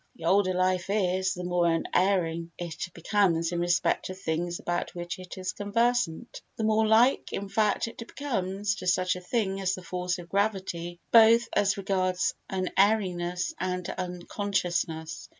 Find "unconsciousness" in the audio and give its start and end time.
13.89-15.29